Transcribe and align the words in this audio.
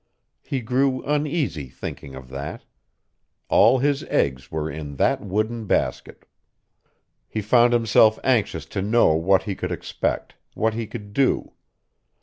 He 0.41 0.61
grew 0.61 1.03
uneasy 1.05 1.69
thinking 1.69 2.15
of 2.15 2.29
that. 2.29 2.65
All 3.49 3.77
his 3.77 4.01
eggs 4.05 4.49
were 4.51 4.67
in 4.67 4.95
that 4.95 5.21
wooden 5.21 5.67
basket. 5.67 6.25
He 7.29 7.39
found 7.39 7.71
himself 7.71 8.17
anxious 8.23 8.65
to 8.73 8.81
know 8.81 9.13
what 9.13 9.43
he 9.43 9.53
could 9.53 9.71
expect, 9.71 10.33
what 10.55 10.73
he 10.73 10.87
could 10.87 11.13
do. 11.13 11.53